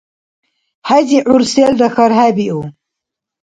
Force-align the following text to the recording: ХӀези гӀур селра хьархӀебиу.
ХӀези 0.87 1.19
гӀур 1.27 1.41
селра 1.51 1.87
хьархӀебиу. 1.93 2.61